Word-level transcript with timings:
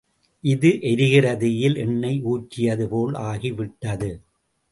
இது 0.43 0.69
எரிகிற 0.81 1.25
தீயில் 1.35 1.75
எண்ணெய் 1.75 2.17
ஊற்றியதுபோல் 2.25 3.13
ஆகிவிட்டது. 3.23 4.09